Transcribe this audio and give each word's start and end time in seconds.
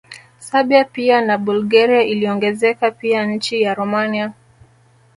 Serbia 0.39 0.85
pia 0.85 1.21
na 1.21 1.37
Bulgaria 1.37 2.01
iliongezeka 2.03 2.91
pia 2.91 3.25
nchi 3.25 3.61
ya 3.61 3.73
Romania 3.73 4.33